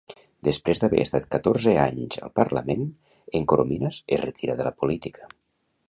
Després 0.45 0.79
d'haver 0.83 1.01
estat 1.07 1.27
catorze 1.35 1.75
anys 1.83 2.19
al 2.29 2.33
Parlament, 2.41 2.89
en 3.41 3.47
Corominas 3.53 4.01
es 4.19 4.27
retira 4.27 4.59
de 4.63 4.71
la 4.71 4.77
política. 4.83 5.33